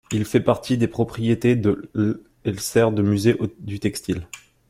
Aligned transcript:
Il 0.11 0.25
fait 0.25 0.39
partie 0.39 0.79
des 0.79 0.87
propriétés 0.87 1.55
de 1.55 1.87
l’' 1.93 2.21
et 2.43 2.57
sert 2.57 2.91
de 2.91 3.03
musée 3.03 3.37
du 3.59 3.79
Textile. 3.79 4.25